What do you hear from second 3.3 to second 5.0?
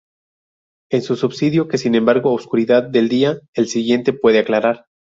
el siguiente puede aclarar".